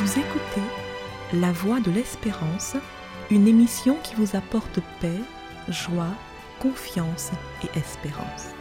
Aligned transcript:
Vous 0.00 0.20
écoutez 0.20 0.62
La 1.32 1.50
Voix 1.50 1.80
de 1.80 1.90
l'Espérance, 1.90 2.76
une 3.32 3.48
émission 3.48 3.96
qui 4.04 4.14
vous 4.14 4.36
apporte 4.36 4.78
paix, 5.00 5.18
joie, 5.66 6.14
confiance 6.60 7.32
et 7.64 7.76
espérance. 7.76 8.54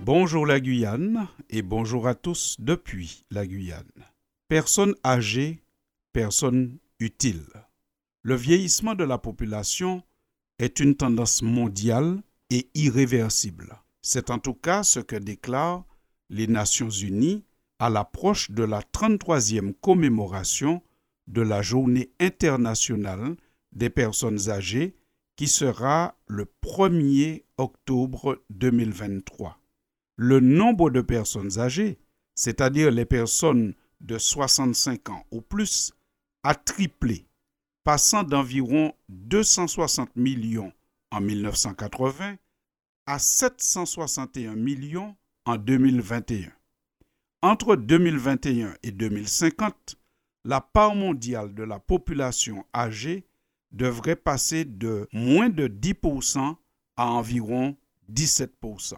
Bonjour 0.00 0.44
la 0.44 0.60
Guyane 0.60 1.28
et 1.48 1.62
bonjour 1.62 2.08
à 2.08 2.14
tous 2.14 2.56
depuis 2.58 3.24
la 3.30 3.46
Guyane. 3.46 4.04
Personnes 4.48 4.96
âgées, 5.02 5.62
personnes 6.12 6.76
utiles. 7.00 7.48
Le 8.20 8.34
vieillissement 8.34 8.94
de 8.94 9.04
la 9.04 9.16
population 9.16 10.02
est 10.58 10.80
une 10.80 10.96
tendance 10.96 11.42
mondiale 11.42 12.22
et 12.50 12.68
irréversible. 12.74 13.78
C'est 14.02 14.30
en 14.30 14.38
tout 14.38 14.54
cas 14.54 14.82
ce 14.82 15.00
que 15.00 15.16
déclarent 15.16 15.84
les 16.30 16.46
Nations 16.46 16.90
Unies 16.90 17.44
à 17.78 17.90
l'approche 17.90 18.50
de 18.50 18.64
la 18.64 18.80
33e 18.80 19.72
commémoration 19.80 20.82
de 21.26 21.42
la 21.42 21.62
Journée 21.62 22.10
internationale 22.18 23.36
des 23.72 23.90
personnes 23.90 24.48
âgées 24.48 24.96
qui 25.36 25.46
sera 25.46 26.16
le 26.26 26.46
1er 26.64 27.44
octobre 27.58 28.42
2023. 28.50 29.60
Le 30.16 30.40
nombre 30.40 30.90
de 30.90 31.00
personnes 31.00 31.60
âgées, 31.60 31.98
c'est-à-dire 32.34 32.90
les 32.90 33.04
personnes 33.04 33.74
de 34.00 34.18
65 34.18 35.10
ans 35.10 35.24
ou 35.30 35.40
plus, 35.40 35.92
a 36.42 36.54
triplé 36.54 37.27
passant 37.84 38.22
d'environ 38.22 38.94
260 39.08 40.14
millions 40.16 40.72
en 41.10 41.20
1980 41.20 42.36
à 43.06 43.18
761 43.18 44.54
millions 44.54 45.16
en 45.44 45.56
2021. 45.56 46.52
Entre 47.40 47.76
2021 47.76 48.74
et 48.82 48.90
2050, 48.90 49.96
la 50.44 50.60
part 50.60 50.94
mondiale 50.94 51.54
de 51.54 51.62
la 51.62 51.78
population 51.78 52.66
âgée 52.74 53.24
devrait 53.70 54.16
passer 54.16 54.64
de 54.64 55.08
moins 55.12 55.48
de 55.48 55.68
10% 55.68 56.56
à 56.96 57.06
environ 57.06 57.76
17%. 58.12 58.94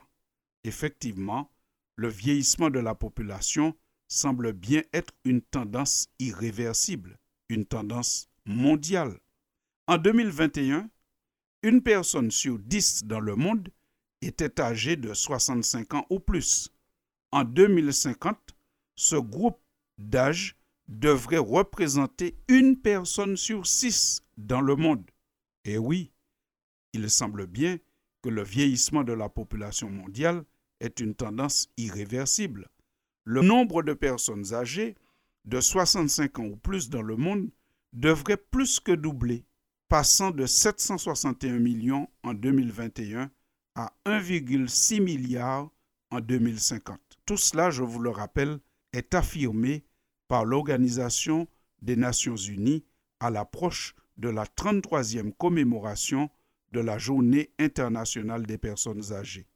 Effectivement, 0.65 1.51
le 1.97 2.09
vieillissement 2.09 2.71
de 2.71 2.79
la 2.79 2.95
population 2.95 3.77
semble 4.09 4.53
bien 4.53 4.83
être 4.93 5.13
une 5.25 5.43
tendance 5.43 6.09
irréversible, 6.19 7.19
une 7.49 7.67
tendance 7.67 8.30
mondiale. 8.47 9.19
En 9.87 9.99
2021, 9.99 10.89
une 11.63 11.83
personne 11.83 12.31
sur 12.31 12.59
10 12.59 13.05
dans 13.05 13.21
le 13.21 13.37
monde 13.37 13.69
était 14.23 14.61
âgée 14.61 14.97
de 14.97 15.15
65 15.15 15.95
ans 15.95 16.07
ou 16.11 16.21
plus. 16.21 16.71
En 17.33 17.45
2050, 17.45 18.39
ce 18.97 19.17
groupe 19.17 19.61
d'âge 19.99 20.57
devrait 20.89 21.39
représenter 21.39 22.37
une 22.49 22.77
personne 22.77 23.37
sur 23.37 23.67
6 23.67 24.23
dans 24.37 24.61
le 24.61 24.77
monde. 24.77 25.09
Et 25.65 25.79
oui, 25.79 26.11
il 26.93 27.09
semble 27.11 27.47
bien 27.47 27.79
que 28.23 28.29
le 28.29 28.43
vieillissement 28.43 29.05
de 29.05 29.13
la 29.13 29.29
population 29.29 29.89
mondiale 29.89 30.45
est 30.81 31.01
une 31.01 31.15
tendance 31.15 31.69
irréversible. 31.77 32.69
Le 33.25 33.43
nombre 33.43 33.83
de 33.83 33.93
personnes 33.93 34.53
âgées 34.53 34.97
de 35.45 35.61
65 35.61 36.39
ans 36.39 36.45
ou 36.45 36.57
plus 36.57 36.91
dans 36.91 37.03
le 37.03 37.17
monde 37.17 37.51
devrait 37.93 38.37
plus 38.37 38.81
que 38.81 38.93
doubler, 38.93 39.45
passant 39.89 40.31
de 40.31 40.47
761 40.47 41.59
millions 41.59 42.09
en 42.23 42.35
2021 42.35 43.31
à 43.75 43.93
1,6 44.07 45.01
milliard 45.01 45.71
en 46.11 46.21
2050. 46.21 47.01
Tout 47.27 47.37
cela, 47.37 47.71
je 47.71 47.83
vous 47.83 48.01
le 48.01 48.11
rappelle, 48.11 48.59
est 48.93 49.15
affirmé 49.15 49.85
par 50.29 50.45
l'Organisation 50.45 51.49
des 51.83 51.97
Nations 51.97 52.37
Unies 52.37 52.85
à 53.21 53.31
l'approche 53.31 53.95
de 54.17 54.29
la 54.29 54.45
33e 54.45 55.33
commémoration 55.33 56.31
de 56.73 56.81
la 56.81 56.99
Journée 56.99 57.51
internationale 57.59 58.47
des 58.47 58.59
personnes 58.59 59.13
âgées. 59.13 59.47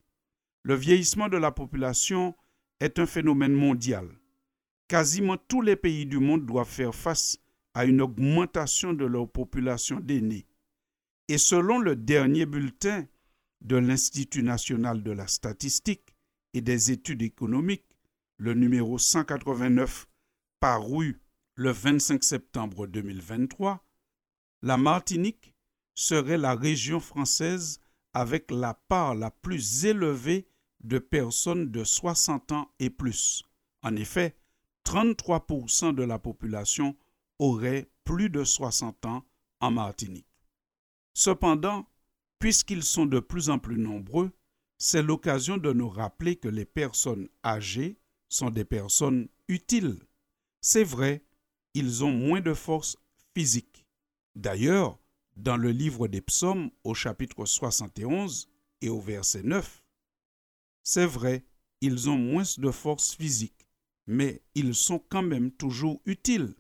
Le 0.63 0.75
vieillissement 0.75 1.29
de 1.29 1.37
la 1.37 1.53
population 1.53 2.35
est 2.81 2.99
un 2.99 3.07
phénomène 3.07 3.53
mondial. 3.53 4.09
Quasiment 4.89 5.37
tous 5.37 5.63
les 5.63 5.77
pays 5.77 6.07
du 6.07 6.19
monde 6.19 6.47
doivent 6.47 6.69
faire 6.69 6.95
face 6.95 7.39
à 7.75 7.85
une 7.85 8.01
augmentation 8.01 8.93
de 8.93 9.05
leur 9.05 9.29
population 9.29 10.01
d'aînés. 10.01 10.47
Et 11.29 11.39
selon 11.39 11.79
le 11.79 11.97
dernier 11.97 12.47
bulletin 12.47 13.07
de 13.61 13.77
l'Institut 13.77 14.43
national 14.43 15.03
de 15.03 15.11
la 15.11 15.27
statistique 15.27 16.15
et 16.53 16.61
des 16.61 16.91
études 16.91 17.23
économiques, 17.23 17.87
le 18.39 18.55
numéro 18.55 18.99
189 18.99 20.07
paru 20.61 21.21
le 21.57 21.71
25 21.71 22.23
septembre 22.23 22.87
2023, 22.87 23.85
la 24.63 24.77
Martinique 24.77 25.55
serait 25.95 26.39
la 26.39 26.55
région 26.55 27.01
française 27.01 27.81
avec 28.13 28.51
la 28.51 28.75
part 28.75 29.15
la 29.15 29.31
plus 29.31 29.85
élevée 29.85 30.47
de 30.83 30.99
personnes 30.99 31.71
de 31.71 31.85
60 31.85 32.53
ans 32.53 32.71
et 32.79 32.91
plus. 32.91 33.45
En 33.83 33.95
effet, 33.97 34.37
33% 34.85 35.95
de 35.95 36.03
la 36.03 36.19
population 36.19 36.97
auraient 37.39 37.91
plus 38.05 38.31
de 38.31 38.45
60 38.45 39.07
ans 39.07 39.25
en 39.61 39.71
Martinique. 39.71 40.27
Cependant, 41.15 41.87
puisqu'ils 42.39 42.83
sont 42.83 43.07
de 43.07 43.21
plus 43.21 43.51
en 43.51 43.59
plus 43.59 43.79
nombreux, 43.79 44.31
c'est 44.79 45.03
l'occasion 45.03 45.57
de 45.57 45.73
nous 45.73 45.89
rappeler 45.89 46.37
que 46.37 46.49
les 46.49 46.65
personnes 46.65 47.29
âgées 47.45 47.99
sont 48.29 48.51
des 48.51 48.65
personnes 48.65 49.29
utiles. 49.49 49.99
C'est 50.61 50.85
vrai, 50.85 51.25
ils 51.75 52.05
ont 52.05 52.13
moins 52.13 52.41
de 52.41 52.55
force 52.55 52.97
physique. 53.35 53.87
D'ailleurs, 54.35 54.99
dans 55.37 55.57
le 55.57 55.71
livre 55.71 56.09
des 56.09 56.21
psaumes 56.21 56.71
au 56.85 56.95
chapitre 56.95 57.45
71 57.45 58.49
et 58.81 58.89
au 58.89 59.01
verset 59.01 59.43
9, 59.43 59.85
c'est 60.83 61.07
vrai, 61.07 61.45
ils 61.81 62.11
ont 62.11 62.19
moins 62.19 62.45
de 62.59 62.71
force 62.71 63.15
physique, 63.15 63.69
mais 64.07 64.43
ils 64.55 64.75
sont 64.75 64.99
quand 64.99 65.23
même 65.23 65.51
toujours 65.51 66.01
utiles. 66.05 66.55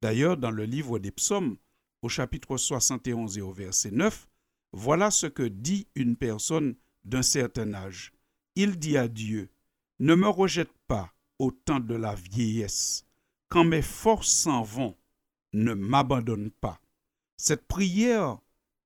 D'ailleurs, 0.00 0.36
dans 0.36 0.50
le 0.50 0.64
livre 0.64 0.98
des 0.98 1.10
psaumes, 1.10 1.56
au 2.02 2.08
chapitre 2.08 2.56
71 2.56 3.38
et 3.38 3.40
au 3.40 3.52
verset 3.52 3.90
9, 3.90 4.28
voilà 4.72 5.10
ce 5.10 5.26
que 5.26 5.42
dit 5.42 5.88
une 5.94 6.16
personne 6.16 6.76
d'un 7.04 7.22
certain 7.22 7.74
âge. 7.74 8.12
Il 8.54 8.78
dit 8.78 8.96
à 8.96 9.08
Dieu, 9.08 9.50
Ne 9.98 10.14
me 10.14 10.28
rejette 10.28 10.72
pas 10.86 11.12
au 11.38 11.50
temps 11.50 11.80
de 11.80 11.94
la 11.94 12.14
vieillesse. 12.14 13.04
Quand 13.48 13.64
mes 13.64 13.82
forces 13.82 14.30
s'en 14.30 14.62
vont, 14.62 14.96
ne 15.52 15.74
m'abandonne 15.74 16.50
pas. 16.50 16.80
Cette 17.36 17.66
prière 17.66 18.38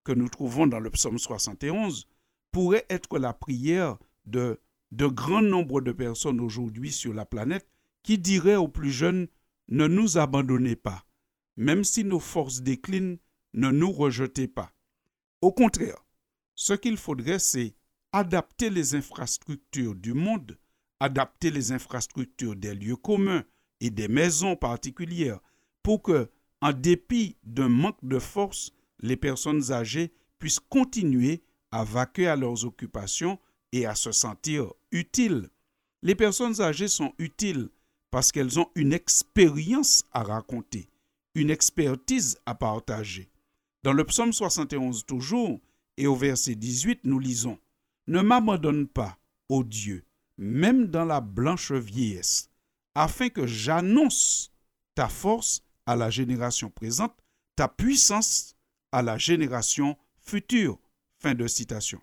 que 0.05 0.13
nous 0.13 0.29
trouvons 0.29 0.67
dans 0.67 0.81
le 0.81 0.91
psaume 0.91 1.19
71 1.19 2.07
pourrait 2.51 2.87
être 2.89 3.19
la 3.19 3.33
prière 3.33 3.99
de 4.27 4.61
de 4.93 5.07
grand 5.07 5.41
nombre 5.41 5.81
de 5.81 5.91
personnes 5.91 6.39
aujourd'hui 6.39 6.93
sur 6.93 7.15
la 7.15 7.25
planète 7.25 7.67
qui 8.03 8.19
diraient 8.19 8.57
aux 8.57 8.69
plus 8.69 8.93
jeunes 8.93 9.27
ne 9.73 9.87
nous 9.87 10.19
abandonnez 10.19 10.77
pas. 10.77 11.07
Même 11.57 11.83
si 11.83 12.05
nos 12.05 12.21
forces 12.21 12.61
déclinent, 12.61 13.17
ne 13.55 13.71
nous 13.71 13.91
rejetez 13.91 14.47
pas. 14.47 14.71
Au 15.41 15.51
contraire, 15.51 16.05
ce 16.55 16.75
qu'il 16.75 16.99
faudrait, 16.99 17.39
c'est 17.39 17.75
adapter 18.13 18.69
les 18.69 18.95
infrastructures 18.95 19.95
du 19.95 20.13
monde, 20.13 20.59
adapter 21.01 21.51
les 21.51 21.73
infrastructures 21.73 22.55
des 22.55 22.75
lieux 22.75 22.97
communs 22.97 23.45
et 23.81 23.89
des 23.89 24.09
maisons 24.09 24.57
particulières 24.57 25.41
pour 25.83 26.03
que, 26.03 26.31
en 26.61 26.73
dépit 26.73 27.39
d'un 27.43 27.71
manque 27.71 28.05
de 28.05 28.19
force, 28.19 28.73
les 29.01 29.17
personnes 29.17 29.73
âgées 29.73 30.13
puissent 30.39 30.61
continuer 30.61 31.43
à 31.71 31.83
vaquer 31.83 32.29
à 32.29 32.37
leurs 32.37 32.67
occupations 32.67 33.39
et 33.73 33.87
à 33.87 33.95
se 33.95 34.13
sentir 34.13 34.71
utiles. 34.91 35.49
Les 36.03 36.15
personnes 36.15 36.61
âgées 36.61 36.89
sont 36.89 37.15
utiles 37.19 37.71
parce 38.13 38.31
qu'elles 38.31 38.61
ont 38.61 38.71
une 38.75 38.93
expérience 38.93 40.05
à 40.13 40.23
raconter, 40.23 40.91
une 41.35 41.49
expertise 41.49 42.39
à 42.45 42.55
partager. 42.55 43.31
Dans 43.83 43.95
le 43.95 44.05
psaume 44.05 44.35
71 44.35 45.07
toujours, 45.07 45.61
et 45.97 46.07
au 46.07 46.15
verset 46.15 46.55
18, 46.55 47.01
nous 47.05 47.19
lisons 47.19 47.59
Ne 48.07 48.21
m'abandonne 48.21 48.87
pas, 48.87 49.19
ô 49.49 49.65
Dieu, 49.65 50.05
même 50.37 50.89
dans 50.89 51.07
la 51.07 51.23
blanche 51.23 51.73
vieillesse, 51.73 52.51
afin 52.95 53.31
que 53.31 53.47
j'annonce 53.47 54.53
ta 54.95 55.09
force 55.09 55.63
à 55.87 55.97
la 55.97 56.11
génération 56.11 56.69
présente, 56.69 57.17
ta 57.57 57.67
puissance 57.67 58.55
à 58.93 59.01
la 59.01 59.17
génération 59.17 59.97
future. 60.21 60.79
Fin 61.19 61.35
de 61.35 61.47
citation. 61.47 62.01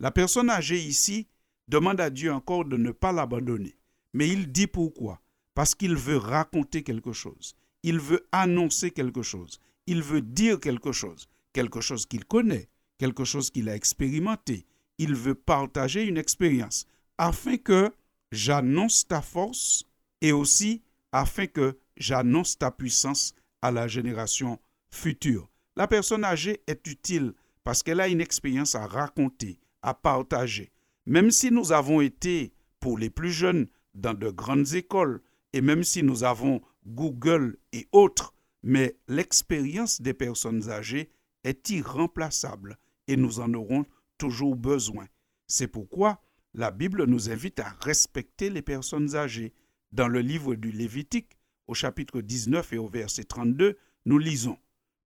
La 0.00 0.10
personne 0.10 0.50
âgée 0.50 0.80
ici 0.80 1.28
demande 1.66 2.00
à 2.00 2.10
Dieu 2.10 2.30
encore 2.30 2.66
de 2.66 2.76
ne 2.76 2.90
pas 2.90 3.12
l'abandonner. 3.12 3.78
Mais 4.12 4.28
il 4.28 4.52
dit 4.52 4.66
pourquoi 4.66 5.22
Parce 5.56 5.74
qu'il 5.74 5.96
veut 5.96 6.18
raconter 6.18 6.82
quelque 6.82 7.14
chose. 7.14 7.56
Il 7.82 7.98
veut 7.98 8.28
annoncer 8.30 8.90
quelque 8.90 9.22
chose. 9.22 9.58
Il 9.86 10.02
veut 10.02 10.20
dire 10.20 10.60
quelque 10.60 10.92
chose. 10.92 11.30
Quelque 11.54 11.80
chose 11.80 12.04
qu'il 12.04 12.26
connaît, 12.26 12.68
quelque 12.98 13.24
chose 13.24 13.50
qu'il 13.50 13.70
a 13.70 13.74
expérimenté. 13.74 14.66
Il 14.98 15.14
veut 15.14 15.34
partager 15.34 16.04
une 16.04 16.18
expérience 16.18 16.86
afin 17.16 17.56
que 17.56 17.90
j'annonce 18.32 19.08
ta 19.08 19.22
force 19.22 19.86
et 20.20 20.30
aussi 20.30 20.82
afin 21.10 21.46
que 21.46 21.78
j'annonce 21.96 22.58
ta 22.58 22.70
puissance 22.70 23.34
à 23.62 23.70
la 23.70 23.88
génération 23.88 24.60
future. 24.90 25.48
La 25.74 25.88
personne 25.88 26.24
âgée 26.24 26.60
est 26.66 26.86
utile 26.86 27.32
parce 27.64 27.82
qu'elle 27.82 28.00
a 28.00 28.08
une 28.08 28.20
expérience 28.20 28.74
à 28.74 28.86
raconter, 28.86 29.58
à 29.80 29.94
partager. 29.94 30.70
Même 31.06 31.30
si 31.30 31.50
nous 31.50 31.72
avons 31.72 32.02
été, 32.02 32.52
pour 32.78 32.98
les 32.98 33.08
plus 33.08 33.32
jeunes, 33.32 33.68
dans 33.94 34.12
de 34.12 34.28
grandes 34.28 34.74
écoles, 34.74 35.22
et 35.56 35.62
même 35.62 35.84
si 35.84 36.02
nous 36.02 36.22
avons 36.22 36.60
Google 36.84 37.56
et 37.72 37.88
autres, 37.90 38.34
mais 38.62 38.98
l'expérience 39.08 40.02
des 40.02 40.12
personnes 40.12 40.68
âgées 40.68 41.10
est 41.44 41.70
irremplaçable 41.70 42.76
et 43.08 43.16
nous 43.16 43.40
en 43.40 43.54
aurons 43.54 43.86
toujours 44.18 44.54
besoin. 44.54 45.06
C'est 45.46 45.68
pourquoi 45.68 46.20
la 46.52 46.70
Bible 46.70 47.06
nous 47.06 47.30
invite 47.30 47.58
à 47.60 47.74
respecter 47.80 48.50
les 48.50 48.60
personnes 48.60 49.16
âgées. 49.16 49.54
Dans 49.92 50.08
le 50.08 50.20
livre 50.20 50.56
du 50.56 50.72
Lévitique, 50.72 51.38
au 51.68 51.72
chapitre 51.72 52.20
19 52.20 52.74
et 52.74 52.78
au 52.78 52.88
verset 52.88 53.24
32, 53.24 53.78
nous 54.04 54.18
lisons 54.18 54.58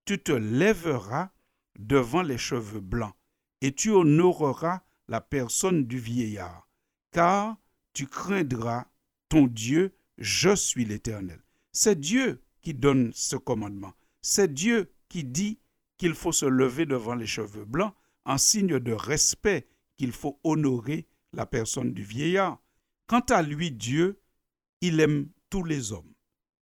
Tu 0.04 0.20
te 0.20 0.32
lèveras 0.32 1.30
devant 1.78 2.22
les 2.22 2.38
cheveux 2.38 2.80
blancs, 2.80 3.14
et 3.60 3.72
tu 3.72 3.90
honoreras 3.90 4.82
la 5.06 5.20
personne 5.20 5.84
du 5.84 6.00
vieillard, 6.00 6.68
car 7.12 7.56
tu 7.92 8.08
craindras 8.08 8.86
ton 9.28 9.46
Dieu, 9.46 9.94
je 10.20 10.54
suis 10.54 10.84
l'Éternel. 10.84 11.42
C'est 11.72 11.98
Dieu 11.98 12.42
qui 12.60 12.74
donne 12.74 13.10
ce 13.14 13.36
commandement. 13.36 13.94
C'est 14.22 14.52
Dieu 14.52 14.92
qui 15.08 15.24
dit 15.24 15.58
qu'il 15.96 16.14
faut 16.14 16.32
se 16.32 16.46
lever 16.46 16.86
devant 16.86 17.14
les 17.14 17.26
cheveux 17.26 17.64
blancs 17.64 17.94
en 18.24 18.38
signe 18.38 18.78
de 18.78 18.92
respect 18.92 19.68
qu'il 19.96 20.12
faut 20.12 20.38
honorer 20.44 21.08
la 21.32 21.46
personne 21.46 21.92
du 21.92 22.02
vieillard. 22.02 22.62
Quant 23.06 23.24
à 23.30 23.42
lui, 23.42 23.70
Dieu, 23.70 24.20
il 24.80 25.00
aime 25.00 25.30
tous 25.48 25.64
les 25.64 25.92
hommes, 25.92 26.14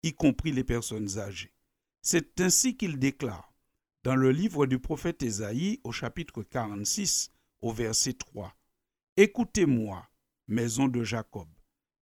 y 0.03 0.15
compris 0.15 0.53
les 0.53 0.65
personnes 0.65 1.19
âgées. 1.19 1.55
C'est 2.01 2.41
ainsi 2.41 2.77
qu'il 2.77 2.99
déclare 2.99 3.55
dans 4.03 4.17
le 4.17 4.33
livre 4.33 4.67
du 4.67 4.79
prophète 4.79 5.23
Ésaïe 5.23 5.81
au 5.85 5.93
chapitre 5.93 6.43
46 6.43 7.31
au 7.61 7.73
verset 7.73 8.15
3. 8.15 8.55
Écoutez-moi, 9.17 10.09
maison 10.49 10.89
de 10.89 11.05
Jacob, 11.05 11.49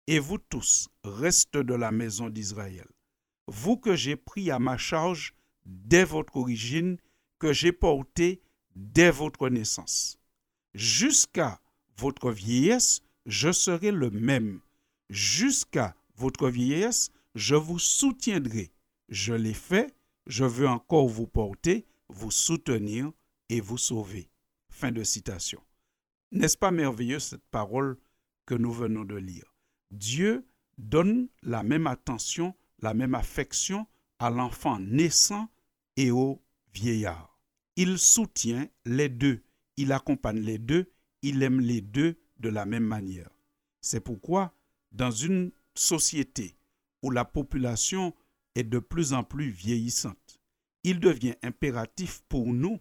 et 0.07 0.19
vous 0.19 0.39
tous, 0.39 0.89
reste 1.05 1.57
de 1.57 1.75
la 1.75 1.93
maison 1.93 2.29
d'Israël, 2.29 2.89
vous 3.47 3.77
que 3.77 3.97
j'ai 3.97 4.17
pris 4.17 4.51
à 4.51 4.59
ma 4.59 4.77
charge 4.77 5.35
dès 5.65 6.05
votre 6.05 6.37
origine, 6.37 6.99
que 7.39 7.53
j'ai 7.53 7.73
porté 7.73 8.43
dès 8.75 9.11
votre 9.11 9.49
naissance. 9.49 10.19
Jusqu'à 10.75 11.61
votre 11.97 12.31
vieillesse, 12.31 13.03
je 13.27 13.53
serai 13.53 13.91
le 13.91 14.11
même. 14.11 14.61
Jusqu'à 15.09 15.95
votre 16.17 16.49
vieillesse, 16.49 17.11
je 17.35 17.55
vous 17.55 17.79
soutiendrai. 17.79 18.71
Je 19.09 19.35
l'ai 19.35 19.55
fait, 19.55 19.95
je 20.27 20.45
veux 20.45 20.69
encore 20.69 21.09
vous 21.09 21.27
porter, 21.27 21.87
vous 22.09 22.31
soutenir 22.31 23.11
et 23.49 23.61
vous 23.61 23.79
sauver. 23.79 24.31
Fin 24.69 24.93
de 24.93 25.03
citation. 25.03 25.61
N'est-ce 26.33 26.57
pas 26.57 26.71
merveilleux 26.71 27.19
cette 27.19 27.45
parole 27.51 27.99
que 28.47 28.55
nous 28.55 28.73
venons 28.73 29.05
de 29.05 29.17
lire? 29.17 29.50
Dieu 29.91 30.47
donne 30.79 31.29
la 31.43 31.63
même 31.63 31.87
attention, 31.87 32.55
la 32.81 32.95
même 32.95 33.15
affection 33.15 33.87
à 34.19 34.31
l'enfant 34.31 34.79
naissant 34.79 35.49
et 35.97 36.11
au 36.11 36.43
vieillard. 36.73 37.39
Il 37.77 37.99
soutient 37.99 38.69
les 38.85 39.09
deux, 39.09 39.43
il 39.77 39.93
accompagne 39.93 40.41
les 40.41 40.59
deux, 40.59 40.91
il 41.23 41.43
aime 41.43 41.61
les 41.61 41.81
deux 41.81 42.19
de 42.39 42.49
la 42.49 42.67
même 42.67 42.85
manière. 42.85 43.31
C'est 43.81 44.01
pourquoi, 44.01 44.55
dans 44.93 45.11
une 45.11 45.53
société 45.75 46.57
où 47.03 47.11
la 47.11 47.25
population 47.25 48.15
est 48.55 48.65
de 48.65 48.79
plus 48.79 49.13
en 49.13 49.25
plus 49.25 49.51
vieillissante, 49.51 50.41
il 50.83 51.01
devient 51.01 51.35
impératif 51.43 52.23
pour 52.29 52.47
nous, 52.47 52.81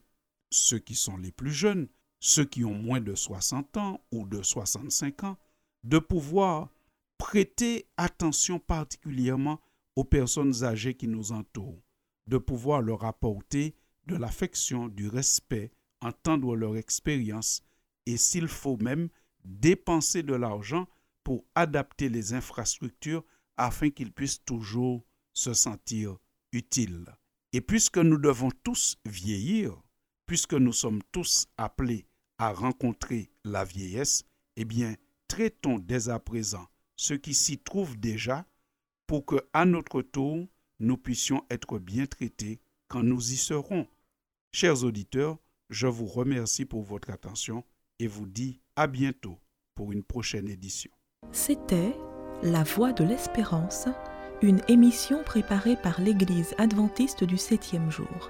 ceux 0.50 0.80
qui 0.80 0.96
sont 0.96 1.18
les 1.18 1.32
plus 1.32 1.52
jeunes, 1.52 1.88
ceux 2.20 2.46
qui 2.46 2.66
ont 2.66 2.74
moins 2.74 3.02
de 3.02 3.16
60 3.16 3.78
ans 3.78 4.04
ou 4.12 4.26
de 4.26 4.42
65 4.42 5.24
ans, 5.24 5.38
de 5.84 6.00
pouvoir 6.00 6.70
prêter 7.20 7.88
attention 7.98 8.58
particulièrement 8.58 9.62
aux 9.96 10.06
personnes 10.06 10.64
âgées 10.64 10.96
qui 10.96 11.08
nous 11.08 11.32
entourent, 11.32 11.84
de 12.26 12.40
pouvoir 12.40 12.82
leur 12.82 13.04
apporter 13.04 13.76
de 14.08 14.16
l'affection, 14.16 14.88
du 14.88 15.08
respect, 15.08 15.72
entendre 16.02 16.56
leur 16.56 16.78
expérience 16.78 17.62
et 18.08 18.18
s'il 18.18 18.48
faut 18.48 18.78
même 18.78 19.10
dépenser 19.44 20.24
de 20.24 20.34
l'argent 20.34 20.88
pour 21.24 21.46
adapter 21.54 22.10
les 22.10 22.34
infrastructures 22.34 23.24
afin 23.58 23.90
qu'ils 23.90 24.14
puissent 24.14 24.44
toujours 24.44 25.06
se 25.34 25.54
sentir 25.54 26.18
utiles. 26.54 27.06
Et 27.54 27.62
puisque 27.62 27.98
nous 27.98 28.18
devons 28.18 28.50
tous 28.64 28.98
vieillir, 29.06 29.80
puisque 30.26 30.54
nous 30.54 30.74
sommes 30.74 31.04
tous 31.12 31.48
appelés 31.58 32.08
à 32.38 32.54
rencontrer 32.54 33.30
la 33.44 33.66
vieillesse, 33.66 34.24
eh 34.56 34.66
bien, 34.66 34.96
traitons 35.28 35.78
dès 35.78 36.10
à 36.10 36.20
présent 36.20 36.68
ceux 37.00 37.16
qui 37.16 37.34
s'y 37.34 37.58
trouvent 37.58 37.98
déjà 37.98 38.46
pour 39.08 39.26
que, 39.26 39.38
à 39.54 39.64
notre 39.64 40.02
tour, 40.02 40.46
nous 40.82 40.98
puissions 40.98 41.46
être 41.50 41.80
bien 41.80 42.06
traités 42.06 42.60
quand 42.90 43.04
nous 43.04 43.32
y 43.32 43.38
serons. 43.38 43.88
Chers 44.52 44.84
auditeurs, 44.84 45.38
je 45.70 45.88
vous 45.88 46.08
remercie 46.08 46.66
pour 46.66 46.84
votre 46.84 47.10
attention 47.10 47.64
et 48.00 48.08
vous 48.08 48.26
dis 48.26 48.60
à 48.76 48.88
bientôt 48.88 49.40
pour 49.76 49.94
une 49.94 50.04
prochaine 50.04 50.50
édition. 50.50 50.92
C'était 51.32 51.96
La 52.44 52.64
Voix 52.64 52.92
de 52.92 53.06
l'Espérance, 53.06 53.88
une 54.42 54.62
émission 54.68 55.24
préparée 55.24 55.78
par 55.78 56.02
l'Église 56.02 56.54
adventiste 56.58 57.24
du 57.24 57.38
septième 57.38 57.90
jour. 57.90 58.30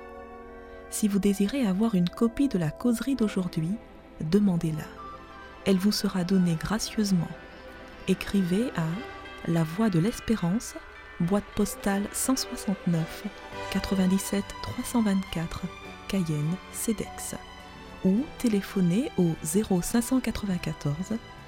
Si 0.92 1.07
vous 1.07 1.19
désirez 1.19 1.65
avoir 1.65 1.95
une 1.95 2.10
copie 2.10 2.50
de 2.50 2.60
la 2.60 2.69
causerie 2.69 3.15
d'aujourd'hui, 3.15 3.72
demandez-la. 4.22 4.86
Elle 5.65 5.77
vous 5.77 5.92
sera 5.92 6.24
donnée 6.24 6.56
gracieusement. 6.56 7.27
Écrivez 8.07 8.72
à 8.75 9.51
La 9.51 9.63
Voix 9.63 9.90
de 9.90 10.00
l'Espérance, 10.00 10.75
boîte 11.19 11.46
postale 11.56 12.04
169 12.13 13.25
97 13.72 14.44
324 14.63 15.62
Cayenne, 16.07 16.56
CEDEX 16.74 17.36
ou 18.06 18.25
téléphonez 18.38 19.12
au 19.18 19.36
0594 19.44 20.96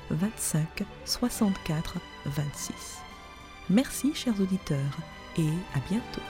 25 0.09 0.83
64 1.05 1.95
26. 2.25 2.73
Merci 3.69 4.13
chers 4.13 4.39
auditeurs 4.39 4.97
et 5.37 5.49
à 5.73 5.79
bientôt. 5.89 6.21